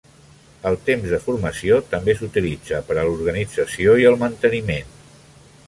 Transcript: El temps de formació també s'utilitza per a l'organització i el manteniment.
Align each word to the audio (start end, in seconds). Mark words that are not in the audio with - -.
El 0.69 0.77
temps 0.85 1.11
de 1.15 1.19
formació 1.25 1.77
també 1.91 2.15
s'utilitza 2.21 2.79
per 2.89 2.97
a 2.97 3.05
l'organització 3.11 3.97
i 4.05 4.09
el 4.13 4.21
manteniment. 4.25 4.93